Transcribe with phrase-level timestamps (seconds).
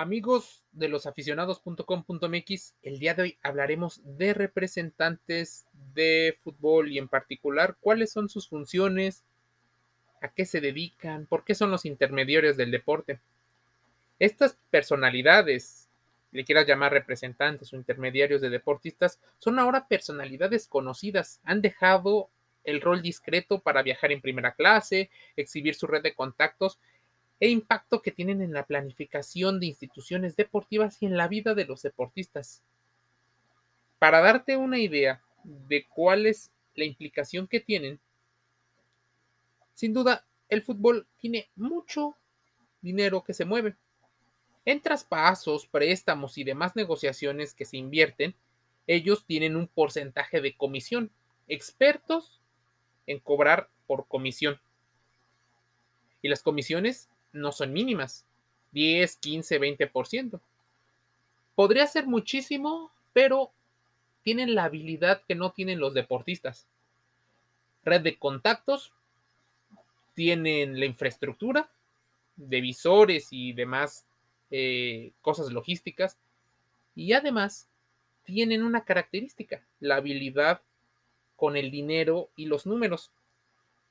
[0.00, 7.06] Amigos de los aficionados.com.mx, el día de hoy hablaremos de representantes de fútbol y en
[7.06, 9.24] particular cuáles son sus funciones,
[10.22, 13.20] a qué se dedican, por qué son los intermediarios del deporte.
[14.18, 15.90] Estas personalidades,
[16.32, 22.30] le quieras llamar representantes o intermediarios de deportistas, son ahora personalidades conocidas, han dejado
[22.64, 26.78] el rol discreto para viajar en primera clase, exhibir su red de contactos
[27.40, 31.64] e impacto que tienen en la planificación de instituciones deportivas y en la vida de
[31.64, 32.62] los deportistas.
[33.98, 37.98] Para darte una idea de cuál es la implicación que tienen,
[39.74, 42.16] sin duda el fútbol tiene mucho
[42.82, 43.76] dinero que se mueve.
[44.66, 48.34] En traspasos, préstamos y demás negociaciones que se invierten,
[48.86, 51.10] ellos tienen un porcentaje de comisión,
[51.48, 52.42] expertos
[53.06, 54.60] en cobrar por comisión.
[56.20, 58.24] Y las comisiones no son mínimas,
[58.72, 60.40] 10, 15, 20%.
[61.54, 63.50] Podría ser muchísimo, pero
[64.22, 66.66] tienen la habilidad que no tienen los deportistas.
[67.84, 68.92] Red de contactos,
[70.14, 71.70] tienen la infraestructura
[72.36, 74.04] de visores y demás
[74.50, 76.18] eh, cosas logísticas,
[76.94, 77.68] y además
[78.24, 80.62] tienen una característica, la habilidad
[81.36, 83.10] con el dinero y los números.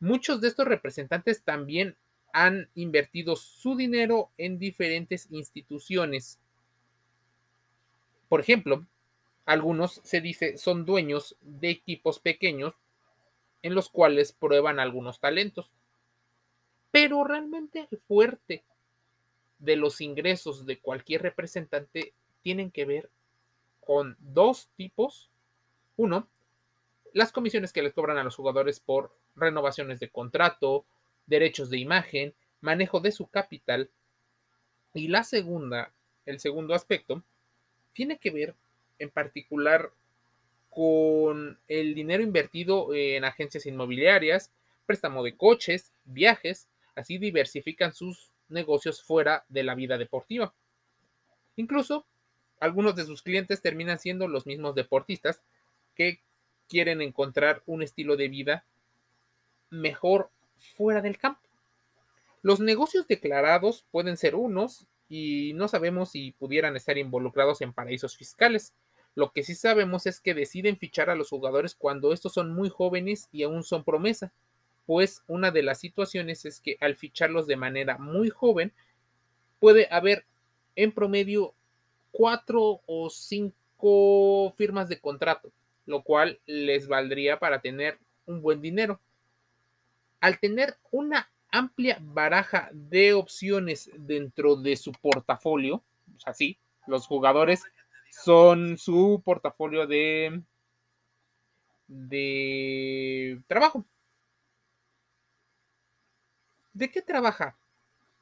[0.00, 1.96] Muchos de estos representantes también
[2.32, 6.38] han invertido su dinero en diferentes instituciones.
[8.28, 8.86] Por ejemplo,
[9.44, 12.74] algunos se dice son dueños de equipos pequeños
[13.62, 15.72] en los cuales prueban algunos talentos.
[16.90, 18.64] Pero realmente el fuerte
[19.58, 23.10] de los ingresos de cualquier representante tienen que ver
[23.80, 25.30] con dos tipos.
[25.96, 26.28] Uno,
[27.12, 30.84] las comisiones que les cobran a los jugadores por renovaciones de contrato,
[31.28, 33.88] derechos de imagen, manejo de su capital.
[34.94, 35.92] Y la segunda,
[36.26, 37.22] el segundo aspecto,
[37.92, 38.54] tiene que ver
[38.98, 39.92] en particular
[40.70, 44.50] con el dinero invertido en agencias inmobiliarias,
[44.86, 50.52] préstamo de coches, viajes, así diversifican sus negocios fuera de la vida deportiva.
[51.56, 52.06] Incluso
[52.60, 55.42] algunos de sus clientes terminan siendo los mismos deportistas
[55.94, 56.20] que
[56.68, 58.64] quieren encontrar un estilo de vida
[59.70, 61.40] mejor fuera del campo.
[62.42, 68.16] Los negocios declarados pueden ser unos y no sabemos si pudieran estar involucrados en paraísos
[68.16, 68.74] fiscales.
[69.14, 72.68] Lo que sí sabemos es que deciden fichar a los jugadores cuando estos son muy
[72.68, 74.32] jóvenes y aún son promesa,
[74.86, 78.72] pues una de las situaciones es que al ficharlos de manera muy joven
[79.58, 80.24] puede haber
[80.76, 81.54] en promedio
[82.12, 85.50] cuatro o cinco firmas de contrato,
[85.86, 89.00] lo cual les valdría para tener un buen dinero
[90.20, 95.82] al tener una amplia baraja de opciones dentro de su portafolio,
[96.16, 97.62] o sea, sí, los jugadores
[98.10, 100.42] son su portafolio de,
[101.86, 103.84] de trabajo.
[106.72, 107.58] ¿De qué trabaja?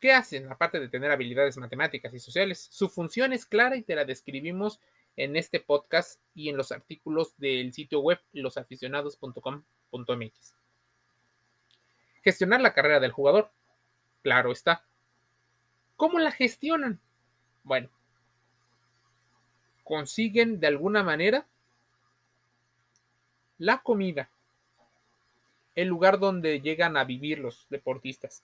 [0.00, 0.50] ¿Qué hacen?
[0.50, 2.68] Aparte de tener habilidades matemáticas y sociales.
[2.70, 4.80] Su función es clara y te la describimos
[5.16, 10.54] en este podcast y en los artículos del sitio web losaficionados.com.mx.
[12.22, 13.50] Gestionar la carrera del jugador.
[14.22, 14.84] Claro está.
[15.96, 17.00] ¿Cómo la gestionan?
[17.62, 17.88] Bueno,
[19.84, 21.46] consiguen de alguna manera
[23.58, 24.30] la comida,
[25.74, 28.42] el lugar donde llegan a vivir los deportistas.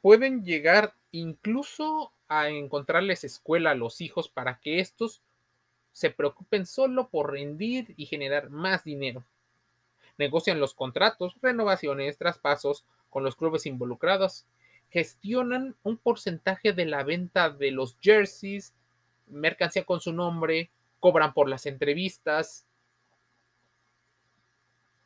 [0.00, 5.20] Pueden llegar incluso a encontrarles escuela a los hijos para que estos
[5.92, 9.24] se preocupen solo por rendir y generar más dinero
[10.18, 14.46] negocian los contratos, renovaciones, traspasos con los clubes involucrados,
[14.90, 18.74] gestionan un porcentaje de la venta de los jerseys,
[19.26, 20.70] mercancía con su nombre,
[21.00, 22.66] cobran por las entrevistas,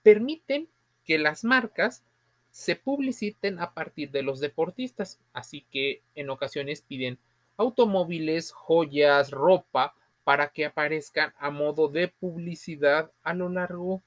[0.03, 0.69] permiten
[1.05, 2.05] que las marcas
[2.51, 7.19] se publiciten a partir de los deportistas, así que en ocasiones piden
[7.57, 9.95] automóviles, joyas, ropa
[10.25, 14.03] para que aparezcan a modo de publicidad a lo largo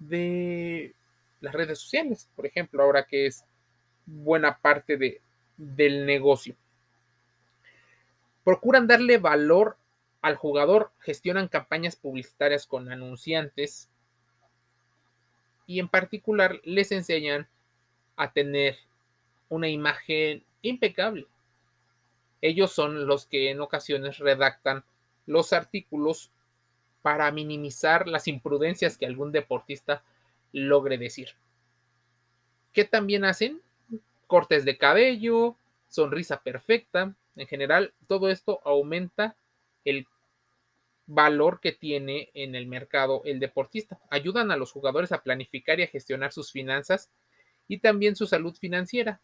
[0.00, 0.94] de
[1.40, 3.44] las redes sociales, por ejemplo, ahora que es
[4.06, 5.20] buena parte de,
[5.56, 6.56] del negocio.
[8.42, 9.76] Procuran darle valor
[10.22, 13.88] al jugador, gestionan campañas publicitarias con anunciantes
[15.66, 17.48] y en particular les enseñan
[18.16, 18.76] a tener
[19.48, 21.26] una imagen impecable.
[22.42, 24.84] Ellos son los que en ocasiones redactan
[25.26, 26.30] los artículos
[27.02, 30.02] para minimizar las imprudencias que algún deportista
[30.52, 31.30] logre decir.
[32.72, 33.60] ¿Qué también hacen?
[34.26, 35.56] Cortes de cabello,
[35.88, 37.14] sonrisa perfecta.
[37.36, 39.36] En general, todo esto aumenta
[39.84, 40.06] el
[41.06, 43.98] valor que tiene en el mercado el deportista.
[44.10, 47.10] Ayudan a los jugadores a planificar y a gestionar sus finanzas
[47.66, 49.20] y también su salud financiera.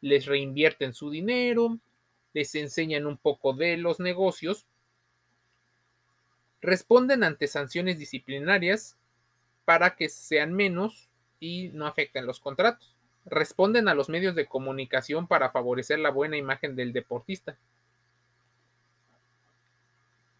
[0.00, 1.78] Les reinvierten su dinero,
[2.32, 4.66] les enseñan un poco de los negocios,
[6.60, 8.96] responden ante sanciones disciplinarias
[9.64, 11.08] para que sean menos
[11.40, 12.96] y no afecten los contratos.
[13.24, 17.56] Responden a los medios de comunicación para favorecer la buena imagen del deportista.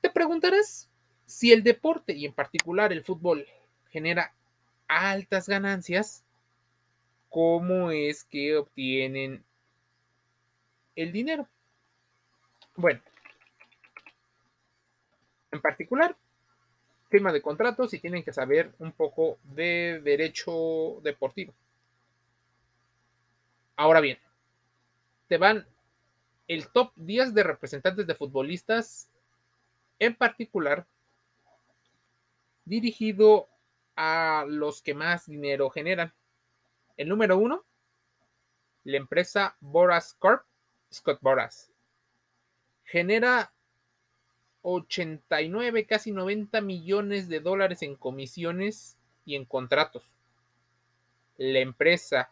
[0.00, 0.88] Te preguntarás
[1.26, 3.46] si el deporte y en particular el fútbol
[3.90, 4.34] genera
[4.86, 6.24] altas ganancias,
[7.28, 9.44] ¿cómo es que obtienen
[10.96, 11.46] el dinero?
[12.74, 13.02] Bueno,
[15.50, 16.16] en particular,
[17.08, 21.54] firma de contratos y tienen que saber un poco de derecho deportivo.
[23.76, 24.18] Ahora bien,
[25.28, 25.66] te van
[26.48, 29.10] el top 10 de representantes de futbolistas,
[29.98, 30.86] en particular,
[32.64, 33.48] dirigido
[33.96, 36.12] a los que más dinero generan.
[36.96, 37.64] El número uno,
[38.84, 40.44] la empresa Boras Corp,
[40.92, 41.70] Scott Boras.
[42.84, 43.52] Genera
[44.74, 50.04] 89, casi 90 millones de dólares en comisiones y en contratos.
[51.36, 52.30] La empresa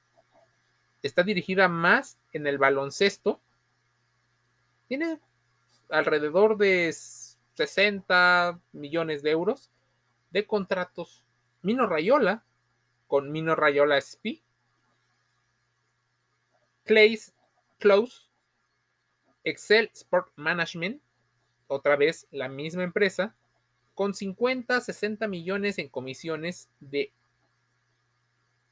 [1.02, 3.40] está dirigida más en el baloncesto.
[4.88, 5.20] Tiene
[5.90, 6.88] alrededor de
[7.58, 9.72] 60 millones de euros
[10.30, 11.24] de contratos.
[11.62, 12.44] Mino Rayola,
[13.08, 14.46] con Mino Rayola SP.
[16.84, 17.34] Clays
[17.78, 18.28] Close,
[19.42, 21.02] Excel Sport Management,
[21.66, 23.34] otra vez la misma empresa,
[23.94, 27.12] con 50, 60 millones en comisiones de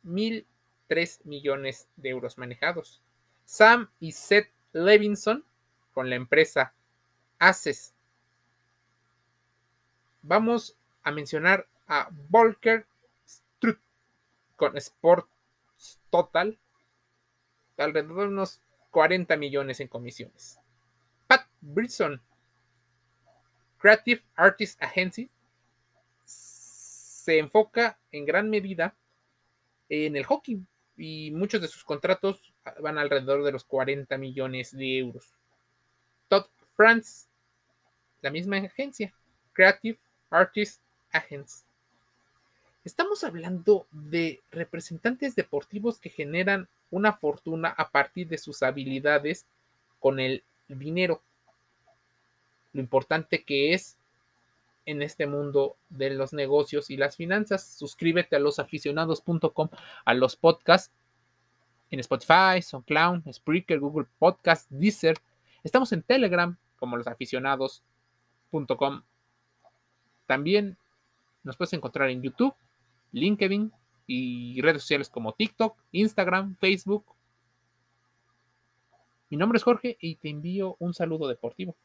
[0.04, 3.02] 1.003 millones de euros manejados.
[3.44, 5.44] Sam y Seth Levinson,
[5.92, 6.72] con la empresa
[7.40, 7.95] ACES.
[10.28, 12.84] Vamos a mencionar a Volker
[13.24, 13.78] Strutt
[14.56, 15.28] con Sport
[16.10, 16.58] Total,
[17.76, 20.58] alrededor de unos 40 millones en comisiones.
[21.28, 22.20] Pat Brisson
[23.78, 25.30] Creative Artist Agency
[26.24, 28.96] se enfoca en gran medida
[29.88, 30.60] en el hockey
[30.96, 35.36] y muchos de sus contratos van alrededor de los 40 millones de euros.
[36.26, 37.28] Todd France,
[38.22, 39.14] la misma agencia,
[39.52, 40.00] Creative
[40.30, 40.80] Artist
[41.12, 41.64] Agency.
[42.84, 49.46] Estamos hablando de representantes deportivos que generan una fortuna a partir de sus habilidades
[49.98, 51.22] con el dinero
[52.76, 53.98] lo importante que es
[54.84, 57.66] en este mundo de los negocios y las finanzas.
[57.66, 59.68] Suscríbete a losaficionados.com,
[60.04, 60.94] a los podcasts
[61.90, 65.18] en Spotify, SoundCloud, Spreaker, Google Podcast, Deezer.
[65.64, 69.02] Estamos en Telegram como losaficionados.com.
[70.26, 70.76] También
[71.42, 72.54] nos puedes encontrar en YouTube,
[73.12, 73.72] LinkedIn
[74.06, 77.04] y redes sociales como TikTok, Instagram, Facebook.
[79.30, 81.76] Mi nombre es Jorge y te envío un saludo deportivo.